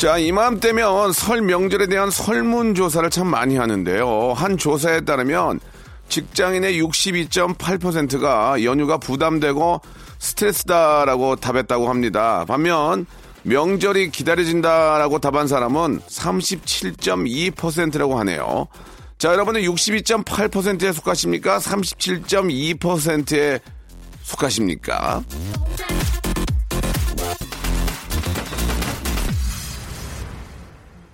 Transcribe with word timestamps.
자, 0.00 0.16
이맘때면 0.16 1.12
설 1.12 1.42
명절에 1.42 1.86
대한 1.86 2.10
설문조사를 2.10 3.10
참 3.10 3.26
많이 3.26 3.58
하는데요. 3.58 4.32
한 4.32 4.56
조사에 4.56 5.02
따르면 5.02 5.60
직장인의 6.08 6.82
62.8%가 6.82 8.64
연휴가 8.64 8.96
부담되고 8.96 9.82
스트레스다라고 10.18 11.36
답했다고 11.36 11.90
합니다. 11.90 12.46
반면 12.48 13.04
명절이 13.42 14.10
기다려진다라고 14.10 15.18
답한 15.18 15.46
사람은 15.46 16.00
37.2%라고 16.00 18.18
하네요. 18.20 18.68
자, 19.18 19.32
여러분은 19.32 19.60
62.8%에 19.60 20.92
속하십니까? 20.92 21.58
37.2%에 21.58 23.60
속하십니까? 24.22 25.22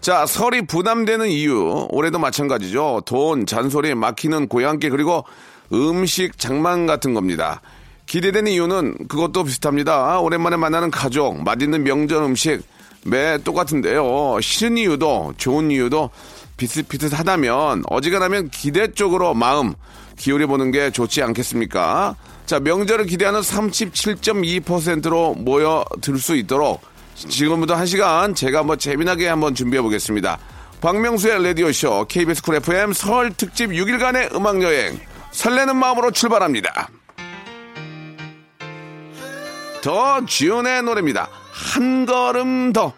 자, 0.07 0.25
설이 0.25 0.67
부담되는 0.69 1.27
이유, 1.31 1.89
올해도 1.91 2.21
마찬가지죠. 2.21 3.03
돈, 3.07 3.45
잔소리, 3.45 3.93
막히는 3.97 4.47
고향길, 4.47 4.91
그리고 4.91 5.25
음식, 5.73 6.39
장만 6.39 6.87
같은 6.87 7.12
겁니다. 7.12 7.61
기대되는 8.07 8.53
이유는 8.53 9.09
그것도 9.09 9.43
비슷합니다. 9.43 10.21
오랜만에 10.21 10.59
만나는 10.59 10.93
가족, 10.93 11.43
맛있는 11.43 11.83
명절 11.83 12.23
음식, 12.23 12.62
매 13.05 13.37
똑같은데요. 13.39 14.39
싫은 14.41 14.79
이유도, 14.79 15.34
좋은 15.39 15.73
이유도 15.73 16.11
비슷비슷하다면, 16.57 17.83
어지간하면 17.91 18.51
기대 18.51 18.93
쪽으로 18.93 19.34
마음 19.34 19.75
기울여보는 20.17 20.71
게 20.71 20.93
좋지 20.93 21.21
않겠습니까? 21.25 22.15
자, 22.47 22.61
명절을 22.61 23.07
기대하는 23.07 23.41
37.2%로 23.41 25.34
모여들 25.34 26.19
수 26.21 26.37
있도록 26.37 26.81
지금부터 27.17 27.75
한 27.75 27.86
시간 27.86 28.34
제가 28.34 28.61
한번 28.61 28.78
재미나게 28.78 29.28
한번 29.28 29.55
준비해 29.55 29.83
보겠습니다. 29.83 30.39
박명수의 30.81 31.42
라디오쇼 31.42 32.06
KBS 32.09 32.42
쿨 32.42 32.56
FM 32.56 32.92
설 32.92 33.33
특집 33.33 33.70
6일간의 33.70 34.34
음악여행 34.34 35.00
설레는 35.31 35.77
마음으로 35.77 36.11
출발합니다. 36.11 36.89
더 39.83 40.25
지훈의 40.27 40.83
노래입니다. 40.83 41.28
한 41.53 42.06
걸음 42.06 42.72
더. 42.72 42.92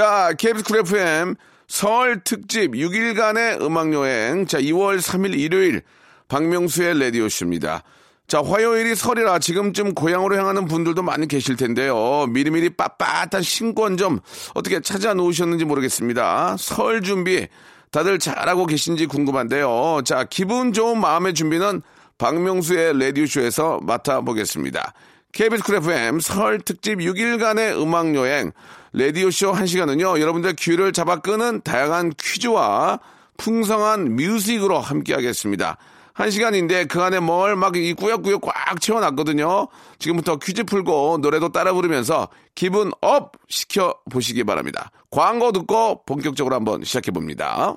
자, 0.00 0.32
KBS 0.32 0.64
쿨 0.64 0.78
FM 0.78 1.34
설 1.68 2.24
특집 2.24 2.72
6일간의 2.72 3.60
음악여행. 3.60 4.46
자, 4.46 4.58
2월 4.58 4.98
3일 4.98 5.38
일요일 5.38 5.82
박명수의 6.26 6.98
라디오쇼입니다. 6.98 7.82
자, 8.26 8.42
화요일이 8.42 8.94
설이라 8.94 9.40
지금쯤 9.40 9.92
고향으로 9.92 10.38
향하는 10.38 10.64
분들도 10.64 11.02
많이 11.02 11.28
계실 11.28 11.56
텐데요. 11.56 12.24
미리미리 12.30 12.70
빳빳한 12.70 13.42
신권 13.42 13.98
좀 13.98 14.20
어떻게 14.54 14.80
찾아 14.80 15.12
놓으셨는지 15.12 15.66
모르겠습니다. 15.66 16.56
설 16.58 17.02
준비 17.02 17.46
다들 17.90 18.18
잘하고 18.18 18.64
계신지 18.64 19.04
궁금한데요. 19.04 20.00
자, 20.06 20.24
기분 20.24 20.72
좋은 20.72 20.98
마음의 20.98 21.34
준비는 21.34 21.82
박명수의 22.16 22.98
라디오쇼에서 22.98 23.80
맡아보겠습니다. 23.82 24.94
KBS 25.32 25.62
쿨 25.62 25.74
FM 25.74 26.20
설 26.20 26.58
특집 26.58 27.00
6일간의 27.00 27.78
음악여행 27.78 28.52
라디오쇼 28.92 29.52
1시간은요 29.52 30.20
여러분들 30.20 30.54
귀를 30.54 30.92
잡아 30.92 31.20
끄는 31.20 31.60
다양한 31.62 32.12
퀴즈와 32.18 33.00
풍성한 33.36 34.16
뮤직으로 34.16 34.78
함께하겠습니다. 34.80 35.76
한 36.12 36.30
시간인데 36.30 36.84
그 36.86 37.00
안에 37.02 37.20
뭘 37.20 37.56
막 37.56 37.76
이 37.76 37.94
꾸역꾸역 37.94 38.40
꽉 38.42 38.80
채워놨거든요. 38.80 39.68
지금부터 39.98 40.36
퀴즈 40.36 40.64
풀고 40.64 41.18
노래도 41.22 41.50
따라 41.50 41.72
부르면서 41.72 42.28
기분 42.54 42.90
up 43.00 43.32
시켜 43.48 43.94
보시기 44.10 44.44
바랍니다. 44.44 44.90
광고 45.10 45.52
듣고 45.52 46.02
본격적으로 46.04 46.54
한번 46.54 46.84
시작해 46.84 47.10
봅니다. 47.10 47.76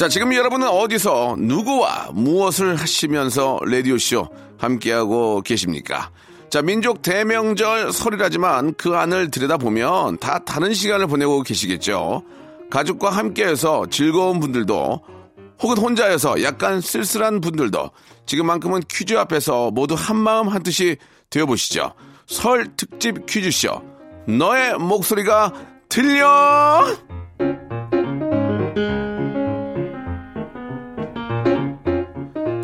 자, 0.00 0.08
지금 0.08 0.34
여러분은 0.34 0.66
어디서 0.66 1.36
누구와 1.38 2.08
무엇을 2.14 2.74
하시면서 2.74 3.60
라디오쇼 3.66 4.30
함께하고 4.56 5.42
계십니까? 5.42 6.10
자, 6.48 6.62
민족 6.62 7.02
대명절 7.02 7.92
설이라지만 7.92 8.76
그 8.78 8.96
안을 8.96 9.30
들여다보면 9.30 10.16
다 10.16 10.38
다른 10.38 10.72
시간을 10.72 11.06
보내고 11.06 11.42
계시겠죠. 11.42 12.22
가족과 12.70 13.10
함께해서 13.10 13.84
즐거운 13.90 14.40
분들도 14.40 15.02
혹은 15.60 15.76
혼자여서 15.76 16.44
약간 16.44 16.80
쓸쓸한 16.80 17.42
분들도 17.42 17.90
지금만큼은 18.24 18.80
퀴즈 18.88 19.18
앞에서 19.18 19.70
모두 19.70 19.96
한마음 19.98 20.48
한뜻이 20.48 20.96
되어보시죠. 21.28 21.92
설 22.26 22.74
특집 22.74 23.26
퀴즈쇼. 23.26 23.82
너의 24.26 24.78
목소리가 24.78 25.52
들려! 25.90 26.86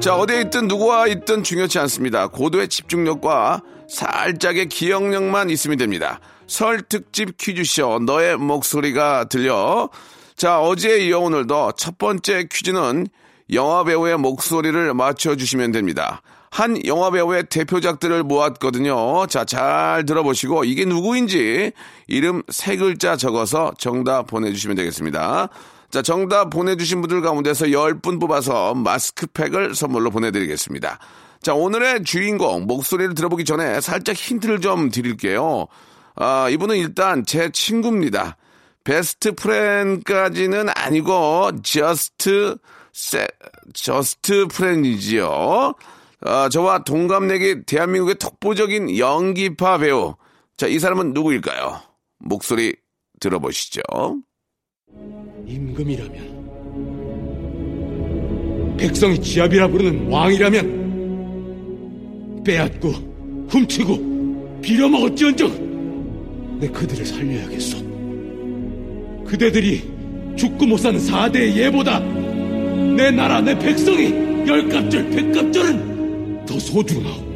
자, 0.06 0.14
어디에 0.14 0.42
있든 0.42 0.68
누구와 0.68 1.08
있든 1.08 1.42
중요치 1.42 1.80
않습니다. 1.80 2.28
고도의 2.28 2.68
집중력과 2.68 3.60
살짝의 3.88 4.68
기억력만 4.68 5.50
있으면 5.50 5.78
됩니다. 5.78 6.20
설 6.46 6.80
특집 6.82 7.36
퀴즈쇼 7.36 7.98
너의 8.06 8.36
목소리가 8.36 9.24
들려. 9.24 9.90
자, 10.36 10.60
어제에 10.60 11.06
이어 11.06 11.18
오늘도 11.18 11.72
첫 11.76 11.98
번째 11.98 12.46
퀴즈는 12.48 13.08
영화 13.52 13.82
배우의 13.82 14.18
목소리를 14.18 14.94
맞춰 14.94 15.34
주시면 15.34 15.72
됩니다. 15.72 16.22
한 16.52 16.86
영화 16.86 17.10
배우의 17.10 17.46
대표작들을 17.50 18.22
모았거든요. 18.22 19.26
자, 19.26 19.44
잘 19.44 20.06
들어보시고 20.06 20.62
이게 20.66 20.84
누구인지 20.84 21.72
이름 22.06 22.44
세 22.48 22.76
글자 22.76 23.16
적어서 23.16 23.72
정답 23.76 24.28
보내 24.28 24.52
주시면 24.52 24.76
되겠습니다. 24.76 25.48
자, 25.90 26.02
정답 26.02 26.50
보내주신 26.50 27.00
분들 27.00 27.20
가운데서 27.22 27.66
10분 27.66 28.20
뽑아서 28.20 28.74
마스크팩을 28.74 29.74
선물로 29.74 30.10
보내드리겠습니다. 30.10 30.98
자, 31.42 31.54
오늘의 31.54 32.04
주인공 32.04 32.66
목소리를 32.66 33.14
들어보기 33.14 33.44
전에 33.44 33.80
살짝 33.80 34.16
힌트를 34.16 34.60
좀 34.60 34.90
드릴게요. 34.90 35.66
아, 36.16 36.48
이분은 36.48 36.76
일단 36.76 37.24
제 37.24 37.50
친구입니다. 37.50 38.36
best 38.84 39.32
friend까지는 39.32 40.68
아니고 40.74 41.50
just 41.62 42.56
세, 42.92 43.26
just 43.74 44.46
friend이지요. 44.48 45.74
아, 46.22 46.48
저와 46.48 46.84
동갑내기 46.84 47.64
대한민국의 47.66 48.14
독보적인 48.16 48.96
연기파 48.96 49.78
배우. 49.78 50.14
자, 50.56 50.66
이 50.66 50.78
사람은 50.78 51.12
누구일까요? 51.12 51.82
목소리 52.18 52.74
들어보시죠. 53.20 53.82
임금이라면 55.46 56.36
백성이 58.76 59.20
지압이라 59.20 59.68
부르는 59.68 60.10
왕이라면 60.10 62.42
빼앗고 62.44 62.88
훔치고 63.48 64.60
빌어먹었지언정 64.62 66.58
내 66.60 66.68
그들을 66.68 67.04
살려야겠소. 67.04 67.84
그대들이 69.24 69.82
죽고 70.36 70.66
못 70.66 70.78
사는 70.78 70.98
사대의 70.98 71.56
예보다 71.56 72.00
내 72.00 73.10
나라 73.10 73.40
내 73.40 73.58
백성이 73.58 74.12
열갑절 74.46 75.10
백갑절은 75.10 76.46
더 76.46 76.58
소중하오. 76.58 77.26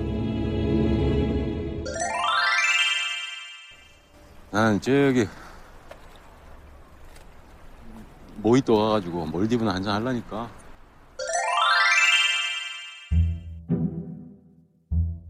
나는 4.53 4.81
저기 4.81 5.27
모히또 8.43 8.77
가가지고 8.77 9.27
몰디브나 9.27 9.75
한잔 9.75 9.95
하려니까 9.97 10.49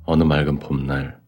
어느 0.05 0.23
맑은 0.23 0.59
봄날 0.59 1.21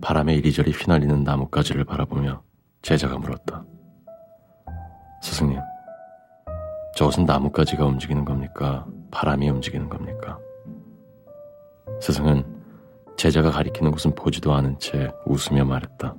바람에 0.00 0.34
이리저리 0.34 0.72
휘날리는 0.72 1.24
나뭇가지를 1.24 1.84
바라보며 1.84 2.42
제자가 2.82 3.18
물었다. 3.18 3.64
스승님, 5.22 5.58
저것은 6.94 7.24
나뭇가지가 7.24 7.84
움직이는 7.84 8.24
겁니까? 8.24 8.86
바람이 9.10 9.48
움직이는 9.48 9.88
겁니까? 9.88 10.38
스승은 12.00 12.44
제자가 13.16 13.50
가리키는 13.50 13.90
곳은 13.90 14.14
보지도 14.14 14.52
않은 14.54 14.78
채 14.78 15.10
웃으며 15.24 15.64
말했다. 15.64 16.14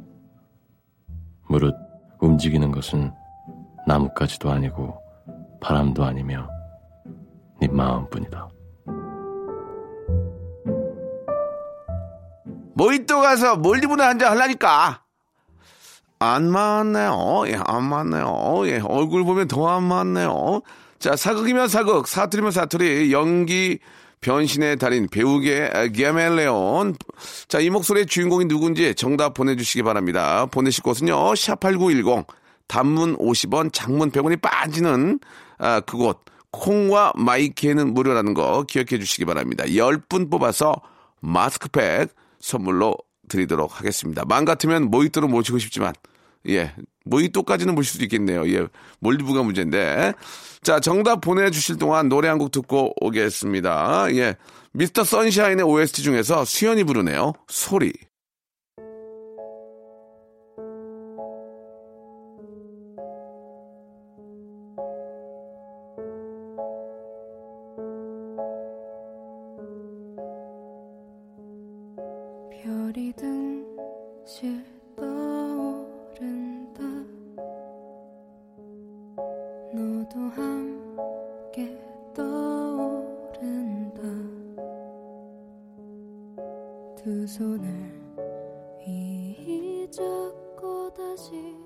무릇 1.47 1.75
움직이는 2.19 2.71
것은 2.71 3.11
나뭇가지도 3.87 4.51
아니고 4.51 4.97
바람도 5.61 6.03
아니며 6.03 6.47
네 7.59 7.67
마음뿐이다. 7.67 8.49
모히또 12.75 13.21
가서 13.21 13.55
몰디브나 13.55 14.07
한잔 14.09 14.31
하려니까. 14.31 15.01
안 16.19 16.49
맞네요. 16.49 17.43
예, 17.47 17.57
안 17.65 17.83
맞네요. 17.83 18.63
예, 18.65 18.79
얼굴 18.79 19.23
보면 19.23 19.47
더 19.47 19.67
안 19.67 19.83
맞네요. 19.83 20.61
자, 20.99 21.15
사극이면 21.15 21.67
사극, 21.67 22.07
사투리면 22.07 22.51
사투리, 22.51 23.11
연기, 23.13 23.79
변신의 24.21 24.77
달인, 24.77 25.07
배우계 25.09 25.91
기아멜레온. 25.93 26.95
자, 27.47 27.59
이 27.59 27.69
목소리의 27.69 28.07
주인공이 28.07 28.45
누군지 28.45 28.93
정답 28.95 29.33
보내주시기 29.35 29.83
바랍니다. 29.83 30.47
보내실 30.47 30.83
곳은요, 30.83 31.15
샵8910, 31.33 32.25
단문 32.67 33.17
50원, 33.17 33.71
장문 33.73 34.11
100원이 34.11 34.41
빠지는, 34.41 35.19
아, 35.57 35.79
그곳. 35.81 36.19
콩과 36.51 37.13
마이키에는 37.15 37.93
무료라는 37.93 38.33
거 38.33 38.63
기억해 38.63 38.97
주시기 38.99 39.25
바랍니다. 39.25 39.65
10분 39.65 40.31
뽑아서 40.31 40.73
마스크팩 41.21 42.09
선물로 42.39 42.95
드리도록 43.29 43.79
하겠습니다. 43.79 44.23
맘 44.25 44.45
같으면 44.45 44.89
모히또로 44.89 45.27
모시고 45.27 45.59
싶지만, 45.59 45.93
예, 46.49 46.73
모히또까지는 47.03 47.75
모실 47.75 47.91
수도 47.93 48.03
있겠네요. 48.05 48.47
예, 48.49 48.67
몰디브가 48.99 49.43
문제인데. 49.43 50.13
자, 50.63 50.79
정답 50.79 51.21
보내 51.21 51.49
주실 51.51 51.77
동안 51.77 52.07
노래 52.09 52.29
한 52.29 52.37
곡 52.37 52.51
듣고 52.51 52.93
오겠습니다. 53.05 54.07
예, 54.15 54.35
미스터 54.71 55.03
선샤인의 55.03 55.65
OST 55.65 56.01
중에서 56.03 56.45
수연이 56.45 56.83
부르네요. 56.83 57.33
소리. 57.47 57.91
별이 72.63 73.13
등실 73.13 74.63
떠오른다. 74.95 76.83
너도 79.71 80.19
함께 80.29 81.79
떠오른다. 82.15 84.01
두 86.95 87.27
손을 87.27 87.69
휘 88.79 89.87
잡고 89.91 90.91
다시 90.95 91.56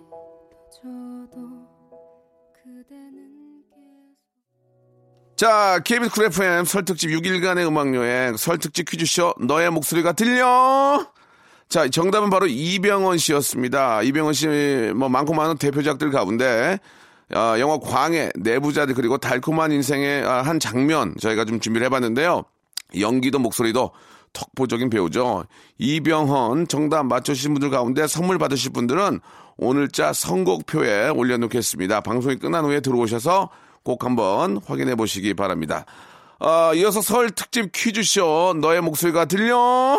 자, 5.42 5.80
KBS 5.84 6.14
쿨 6.14 6.26
FM 6.26 6.66
설특집 6.66 7.10
6일간의 7.10 7.66
음악여행 7.68 8.38
설특집 8.38 8.88
퀴즈쇼 8.88 9.34
너의 9.40 9.72
목소리가 9.72 10.12
들려. 10.12 11.04
자, 11.68 11.88
정답은 11.88 12.30
바로 12.30 12.46
이병헌 12.46 13.18
씨였습니다. 13.18 14.04
이병헌 14.04 14.34
씨 14.34 14.94
뭐 14.96 15.10
많고 15.10 15.34
많은 15.34 15.58
대표작들 15.58 16.12
가운데 16.12 16.78
아, 17.34 17.56
영화 17.58 17.80
광해 17.80 18.34
내부자들 18.36 18.94
그리고 18.94 19.18
달콤한 19.18 19.72
인생의 19.72 20.28
아, 20.28 20.44
한 20.44 20.60
장면 20.60 21.16
저희가 21.20 21.46
좀 21.46 21.60
준비를 21.60 21.86
해봤는데요. 21.88 22.44
연기도 23.00 23.40
목소리도 23.40 23.94
턱보적인 24.34 24.92
배우죠. 24.92 25.46
이병헌 25.80 26.68
정답 26.68 27.08
맞춰주신 27.08 27.56
분들 27.56 27.72
가운데 27.72 28.06
선물 28.06 28.38
받으실 28.38 28.74
분들은 28.74 29.20
오늘자 29.58 30.14
선곡표에 30.14 31.10
올려놓겠습니다. 31.10 32.02
방송이 32.02 32.36
끝난 32.36 32.64
후에 32.64 32.80
들어오셔서 32.80 33.50
꼭 33.84 34.06
한번 34.06 34.60
확인해 34.66 34.96
보시기 34.96 35.34
바랍니다. 35.34 35.86
아, 36.40 36.72
이어서 36.76 37.02
설 37.02 37.30
특집 37.32 37.72
퀴즈쇼 37.72 38.56
너의 38.62 38.82
목소리가 38.82 39.26
들려 39.26 39.98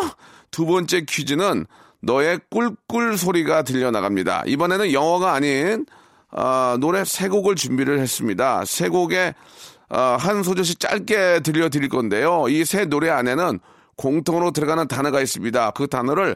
두 0.51 0.65
번째 0.65 1.05
퀴즈는 1.07 1.65
너의 2.01 2.39
꿀꿀 2.49 3.17
소리가 3.17 3.63
들려 3.63 3.91
나갑니다. 3.91 4.43
이번에는 4.45 4.91
영어가 4.91 5.33
아닌 5.33 5.85
아, 6.31 6.77
노래 6.79 7.05
세 7.05 7.29
곡을 7.29 7.55
준비를 7.55 7.99
했습니다. 7.99 8.63
세 8.65 8.89
곡에 8.89 9.33
아, 9.89 10.17
한 10.19 10.43
소절씩 10.43 10.79
짧게 10.79 11.41
들려드릴 11.41 11.87
건데요. 11.89 12.45
이 12.49 12.65
세 12.65 12.85
노래 12.85 13.09
안에는 13.09 13.59
공통으로 13.95 14.51
들어가는 14.51 14.87
단어가 14.87 15.21
있습니다. 15.21 15.71
그 15.71 15.87
단어를 15.87 16.35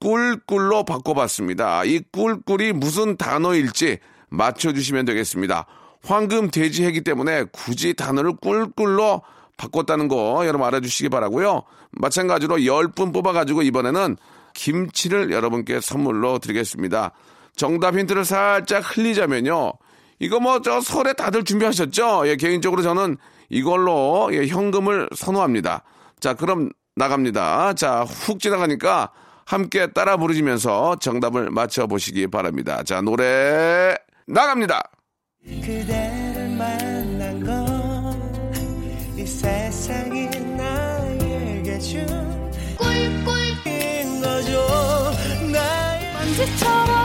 꿀꿀로 0.00 0.84
바꿔봤습니다. 0.84 1.84
이 1.84 2.00
꿀꿀이 2.12 2.72
무슨 2.74 3.16
단어일지 3.16 3.98
맞춰주시면 4.28 5.06
되겠습니다. 5.06 5.66
황금 6.04 6.50
돼지해기 6.50 7.02
때문에 7.02 7.44
굳이 7.52 7.94
단어를 7.94 8.36
꿀꿀로 8.36 9.22
바꿨다는 9.56 10.08
거 10.08 10.46
여러분 10.46 10.66
알아주시기 10.66 11.08
바라고요. 11.08 11.62
마찬가지로 11.90 12.56
10분 12.58 13.12
뽑아가지고 13.12 13.62
이번에는 13.62 14.16
김치를 14.54 15.30
여러분께 15.30 15.80
선물로 15.80 16.38
드리겠습니다. 16.38 17.12
정답 17.56 17.96
힌트를 17.96 18.24
살짝 18.24 18.84
흘리자면요. 18.96 19.72
이거 20.20 20.40
뭐 20.40 20.60
저 20.60 20.80
설에 20.80 21.12
다들 21.12 21.44
준비하셨죠? 21.44 22.28
예, 22.28 22.36
개인적으로 22.36 22.82
저는 22.82 23.16
이걸로 23.50 24.30
예, 24.32 24.46
현금을 24.46 25.08
선호합니다. 25.14 25.82
자, 26.20 26.34
그럼 26.34 26.70
나갑니다. 26.96 27.74
자, 27.74 28.02
훅 28.02 28.40
지나가니까 28.40 29.10
함께 29.46 29.86
따라 29.92 30.16
부르시면서 30.16 30.96
정답을 30.96 31.50
맞춰보시기 31.50 32.26
바랍니다. 32.26 32.82
자, 32.82 33.00
노래 33.00 33.96
나갑니다. 34.26 34.82
그대를 35.44 36.48
만난 36.56 37.44
건 37.44 38.28
이 39.18 39.26
세상이 39.26 40.28
나에게 40.56 41.78
준 41.80 42.06
꿀꿀인 42.76 44.20
거죠. 44.22 44.64
나의 45.50 46.12
먼지처럼 46.14 46.97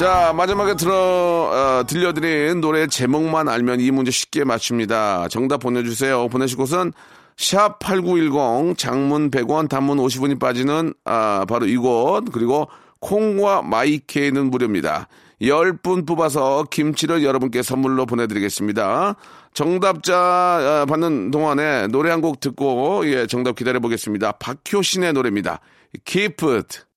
자, 0.00 0.32
마지막에 0.34 0.76
들어, 0.76 0.94
어, 0.94 1.84
들려드린 1.86 2.62
노래 2.62 2.86
제목만 2.86 3.50
알면 3.50 3.80
이 3.80 3.90
문제 3.90 4.10
쉽게 4.10 4.44
맞춥니다. 4.44 5.28
정답 5.28 5.58
보내주세요. 5.58 6.26
보내실 6.30 6.56
곳은 6.56 6.94
샵8910 7.36 8.78
장문 8.78 9.30
100원, 9.30 9.68
단문 9.68 9.98
50원이 9.98 10.40
빠지는, 10.40 10.94
아, 11.04 11.44
바로 11.46 11.66
이곳. 11.66 12.22
그리고 12.32 12.66
콩과 13.00 13.60
마이케이는 13.60 14.50
무료입니다. 14.50 15.06
10분 15.42 16.06
뽑아서 16.06 16.64
김치를 16.70 17.22
여러분께 17.22 17.62
선물로 17.62 18.06
보내드리겠습니다. 18.06 19.16
정답자 19.52 20.16
아, 20.16 20.86
받는 20.88 21.30
동안에 21.30 21.88
노래 21.88 22.08
한 22.10 22.22
곡 22.22 22.40
듣고 22.40 23.02
예, 23.04 23.26
정답 23.26 23.54
기다려보겠습니다. 23.54 24.32
박효신의 24.32 25.12
노래입니다. 25.12 25.60
Keep 26.06 26.46
it. 26.46 26.89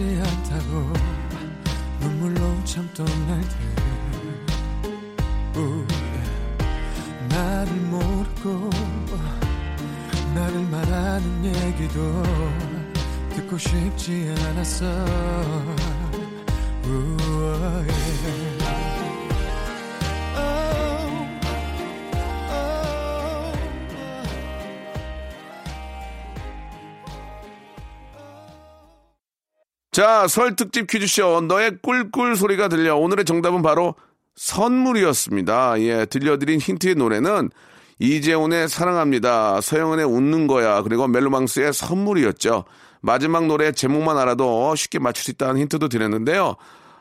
약하지 0.00 0.22
않다고 0.24 0.92
눈물로 2.00 2.64
참던 2.64 3.06
날들. 3.26 3.56
우, 5.56 5.86
나를 7.28 7.72
모르고 7.74 8.70
나를 10.34 10.60
말하는 10.70 11.44
얘기도 11.44 12.22
듣고 13.34 13.58
싶지 13.58 14.34
않았어 14.46 14.86
자, 30.00 30.26
설 30.28 30.56
특집 30.56 30.86
퀴즈쇼. 30.86 31.42
너의 31.42 31.72
꿀꿀 31.82 32.34
소리가 32.34 32.68
들려. 32.68 32.96
오늘의 32.96 33.26
정답은 33.26 33.60
바로 33.60 33.94
선물이었습니다. 34.34 35.78
예, 35.80 36.06
들려드린 36.06 36.58
힌트의 36.58 36.94
노래는 36.94 37.50
이재훈의 37.98 38.70
사랑합니다. 38.70 39.60
서영은의 39.60 40.06
웃는 40.06 40.46
거야. 40.46 40.80
그리고 40.80 41.06
멜로망스의 41.06 41.74
선물이었죠. 41.74 42.64
마지막 43.02 43.44
노래 43.44 43.72
제목만 43.72 44.16
알아도 44.16 44.74
쉽게 44.74 44.98
맞출 44.98 45.22
수 45.22 45.32
있다는 45.32 45.60
힌트도 45.60 45.90
드렸는데요. 45.90 46.54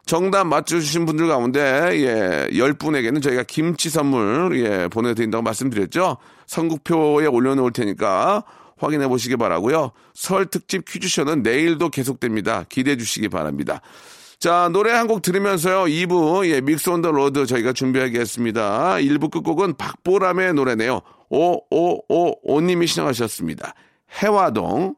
정답 0.06 0.48
맞춰주신 0.48 1.06
분들 1.06 1.30
가운데, 1.30 1.62
예, 1.94 2.50
10분에게는 2.52 3.22
저희가 3.22 3.44
김치 3.44 3.90
선물, 3.90 4.60
예, 4.62 4.90
보내드린다고 4.90 5.42
말씀드렸죠. 5.42 6.18
선국표에 6.48 7.28
올려놓을 7.28 7.72
테니까 7.72 8.44
확인해 8.80 9.08
보시기 9.08 9.36
바라고요 9.38 9.92
설 10.14 10.46
특집 10.48 10.86
퀴즈쇼는 10.86 11.44
내일도 11.44 11.90
계속됩니다. 11.90 12.66
기대해 12.70 12.98
주시기 12.98 13.30
바랍니다. 13.30 13.82
자, 14.40 14.70
노래 14.72 14.92
한 14.94 15.06
곡 15.08 15.22
들으면서요. 15.22 15.84
2부, 15.86 16.48
예, 16.50 16.62
music 16.62 16.90
on 16.90 17.02
the 17.02 17.12
road 17.12 17.46
저희가 17.46 17.74
준비하겠습니다. 17.74 18.96
1부 18.96 19.32
끝곡은 19.32 19.76
박보람의 19.76 20.54
노래네요. 20.54 21.02
오오오오님이 21.30 22.88
신청하셨습니다. 22.88 23.74
혜화동. 24.22 24.96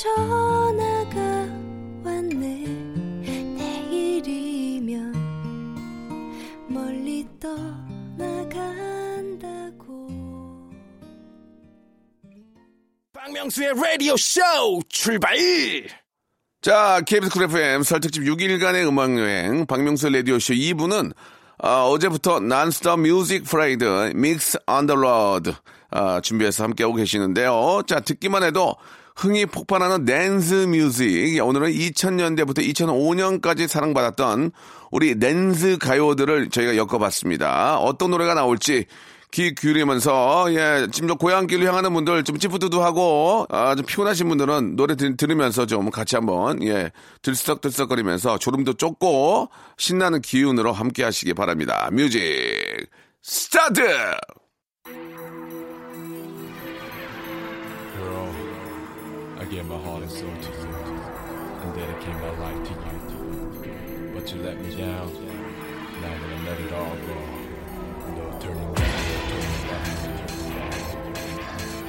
전화가 0.00 1.20
왔네 2.02 2.64
내일이면 3.58 5.12
멀리 6.68 7.28
떠나간다고 7.38 8.78
박명수의 13.12 13.74
라디오 13.74 14.16
쇼 14.16 14.40
출발! 14.88 15.36
자, 16.62 17.02
KBS 17.04 17.30
쿨 17.34 17.42
FM 17.44 17.82
설 17.82 18.00
특집 18.00 18.22
6일간의 18.22 18.88
음악여행 18.88 19.66
박명수 19.66 20.08
라디오 20.08 20.38
쇼 20.38 20.54
2부는 20.54 21.12
아, 21.58 21.82
어제부터 21.82 22.40
논스톱 22.40 23.00
music 23.00 23.44
drive 23.44 24.12
mix 24.14 24.60
on 24.66 24.86
the 24.86 24.98
road 24.98 25.52
아, 25.90 26.22
준비해서 26.22 26.64
함께하고 26.64 26.94
계시는데요. 26.94 27.82
자, 27.86 28.00
듣기만 28.00 28.44
해도 28.44 28.76
흥이 29.16 29.46
폭발하는 29.46 30.04
댄스 30.04 30.66
music. 30.66 31.40
오늘은 31.42 31.70
2000년대부터 31.70 32.58
2005년까지 32.72 33.66
사랑받았던 33.66 34.52
우리 34.90 35.18
댄스 35.18 35.78
가요들을 35.78 36.50
저희가 36.50 36.76
엮어봤습니다. 36.76 37.78
어떤 37.78 38.10
노래가 38.10 38.34
나올지 38.34 38.86
귀 39.32 39.54
기울이면서 39.54 40.52
예, 40.54 40.88
지금 40.90 41.08
저 41.08 41.14
고향길로 41.14 41.64
향하는 41.66 41.92
분들 41.94 42.24
좀 42.24 42.38
찌뿌드드하고 42.38 43.46
아, 43.48 43.74
좀 43.76 43.86
피곤하신 43.86 44.28
분들은 44.28 44.74
노래 44.74 44.96
들, 44.96 45.16
들으면서 45.16 45.66
좀 45.66 45.90
같이 45.90 46.16
한번 46.16 46.62
예, 46.64 46.90
들썩들썩거리면서 47.22 48.38
졸음도 48.38 48.72
쫓고 48.74 49.50
신나는 49.76 50.20
기운으로 50.20 50.72
함께 50.72 51.04
하시기 51.04 51.34
바랍니다. 51.34 51.88
music 51.92 52.20
스타트! 53.22 53.82
Gave 59.50 59.66
my 59.66 59.76
heart 59.78 60.00
and 60.02 60.10
soul 60.12 60.30
to 60.30 60.48
you, 60.60 60.68
and 61.62 61.74
dedicate 61.74 62.14
my 62.14 62.30
life 62.38 62.68
to 62.68 62.72
you. 62.72 64.12
But 64.14 64.32
you 64.32 64.42
let 64.42 64.60
me 64.60 64.76
down. 64.76 65.12
Now 66.00 66.08
that 66.08 66.20
gonna 66.20 66.48
let 66.48 66.60
it 66.60 66.72
all 66.72 66.94
go. 66.94 67.16
No 68.14 68.38
turning 68.38 68.72
back, 68.74 68.94
no 69.08 69.16
turning 69.28 69.66
back, 69.66 69.86
no 69.88 70.22
turning 70.22 71.36
back. 71.36 71.79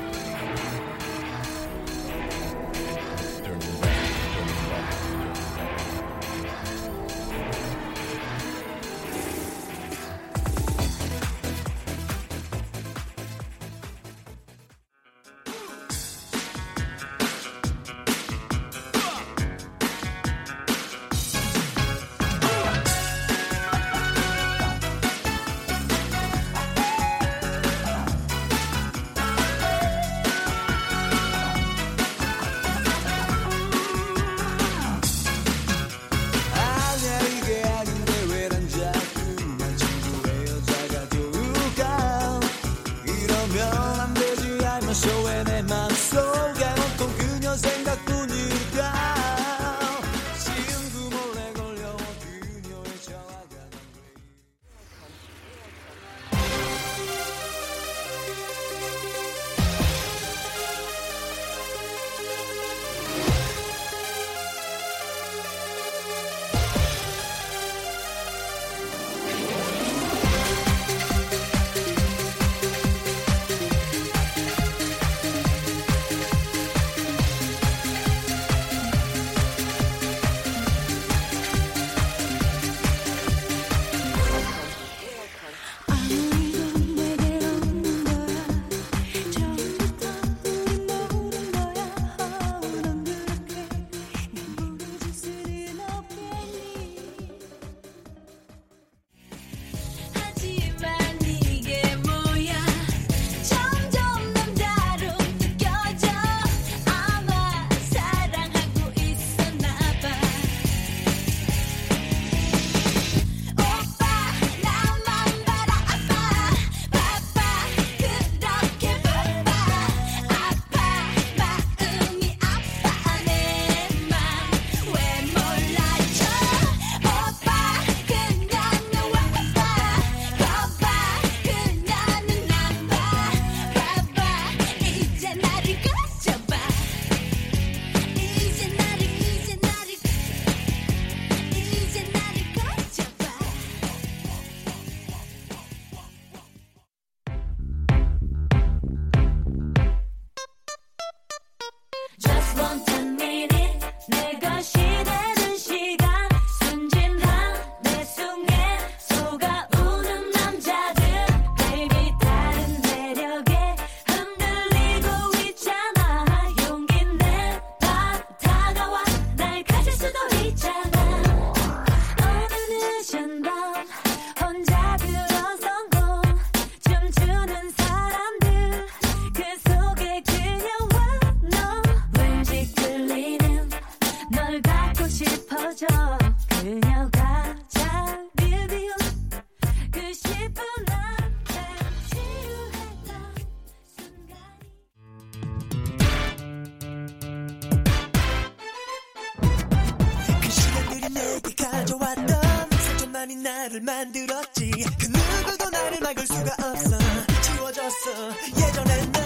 나를 203.52 203.82
만들었지 203.82 204.72
그 204.98 205.08
누구도 205.08 205.70
나를 205.70 206.00
막을 206.00 206.26
수가 206.26 206.56
없어 206.64 206.98
지워졌어 207.42 208.32
예전의 208.48 209.12
나 209.12 209.20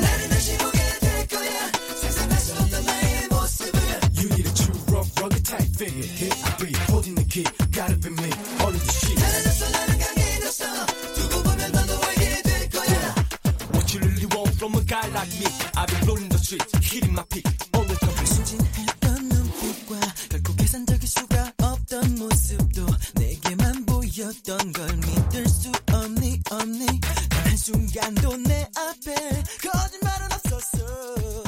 나를 0.00 0.28
다시 0.28 0.56
보게 0.58 0.78
될 1.00 1.26
거야 1.26 1.72
상상할 2.00 2.38
수 2.38 2.52
없던 2.62 2.84
나의 2.86 3.28
모습을 3.28 3.80
You 4.18 4.28
need 4.30 4.46
a 4.46 4.54
true 4.54 4.78
rough, 4.86 5.10
rugged 5.18 5.44
type 5.44 5.66
figure. 5.74 6.06
Hit 6.06 6.30
the 6.30 6.64
beat, 6.64 6.76
holding 6.88 7.16
the 7.16 7.24
key. 7.26 7.46
Gotta 7.74 7.96
be 7.98 8.10
me, 8.10 8.30
all 8.62 8.70
of 8.70 8.78
the 8.78 8.92
shit. 8.92 9.18
달라졌어 9.18 9.70
나는 9.70 9.98
강해졌어 9.98 10.86
두고 11.14 11.42
보면 11.42 11.72
너도 11.72 11.92
알게 12.06 12.42
될 12.42 12.70
거야 12.70 13.14
What 13.74 13.94
you 13.94 14.00
really 14.06 14.26
want 14.30 14.54
from 14.62 14.76
a 14.76 14.84
guy 14.86 15.06
like 15.10 15.32
me? 15.42 15.46
I've 15.74 15.90
been 15.90 16.06
rolling 16.06 16.28
the 16.28 16.38
streets, 16.38 16.70
hitting 16.78 17.14
my 17.14 17.24
peak. 17.28 17.51
보였던 24.14 24.72
걸 24.72 24.96
믿을 24.96 25.48
수 25.48 25.72
없니 25.90 26.40
없니? 26.50 26.86
단 27.00 27.16
한순간도 27.30 28.36
내 28.38 28.68
앞에 28.76 29.42
거짓말은 29.62 30.32
없었어 30.32 31.42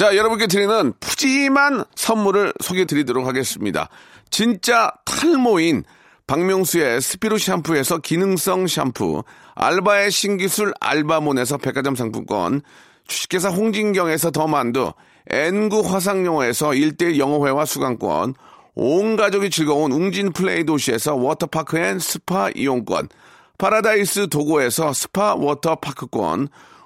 자, 0.00 0.16
여러분께 0.16 0.46
드리는 0.46 0.94
푸짐한 0.98 1.84
선물을 1.94 2.54
소개해 2.58 2.86
드리도록 2.86 3.26
하겠습니다. 3.26 3.90
진짜 4.30 4.90
탈모인 5.04 5.84
박명수의 6.26 7.02
스피루 7.02 7.36
샴푸에서 7.36 7.98
기능성 7.98 8.66
샴푸, 8.66 9.22
알바의 9.54 10.10
신기술 10.10 10.72
알바몬에서 10.80 11.58
백화점 11.58 11.96
상품권, 11.96 12.62
주식회사 13.08 13.50
홍진경에서 13.50 14.30
더 14.30 14.46
만두, 14.46 14.90
N구 15.28 15.80
화상영어에서 15.80 16.70
1대1 16.70 17.18
영어회화 17.18 17.66
수강권, 17.66 18.36
온 18.76 19.16
가족이 19.16 19.50
즐거운 19.50 19.92
웅진 19.92 20.32
플레이 20.32 20.64
도시에서 20.64 21.14
워터파크 21.14 21.76
and 21.76 21.98
스파 21.98 22.48
이용권, 22.48 23.10
파라다이스 23.58 24.30
도고에서 24.30 24.94
스파 24.94 25.34
워터파크권, 25.34 26.48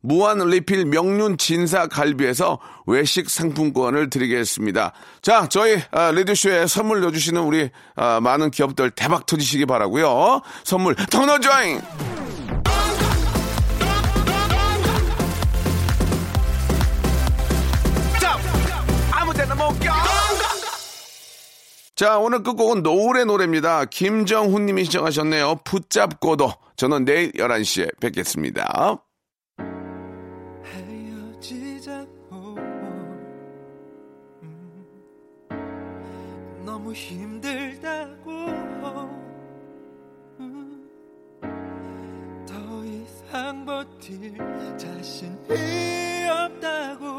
무한 0.00 0.38
리필 0.38 0.86
명륜 0.86 1.38
진사 1.38 1.86
갈비에서 1.86 2.58
외식 2.86 3.28
상품권을 3.28 4.10
드리겠습니다. 4.10 4.92
자, 5.22 5.48
저희 5.48 5.80
아, 5.90 6.10
레디쇼에 6.12 6.66
선물 6.66 7.00
넣어주시는 7.00 7.42
우리 7.42 7.70
아, 7.96 8.20
많은 8.20 8.50
기업들 8.50 8.90
대박 8.90 9.26
터지시기 9.26 9.66
바라고요. 9.66 10.42
선물 10.64 10.94
더 10.94 11.26
넣어줘잉! 11.26 11.80
자, 21.96 22.18
오늘 22.18 22.42
끝곡은 22.42 22.82
노을의 22.82 23.24
노래입니다. 23.24 23.86
김정훈 23.86 24.66
님이 24.66 24.84
시청하셨네요. 24.84 25.60
붙잡고도. 25.64 26.52
저는 26.76 27.06
내일 27.06 27.32
11시에 27.32 27.98
뵙겠습니다. 28.00 28.98
너무 36.76 36.92
힘들다고. 36.92 38.30
음, 40.40 40.86
더 42.46 42.84
이상 42.84 43.64
버틸 43.64 44.36
자신이 44.76 46.28
없다고 46.28 47.15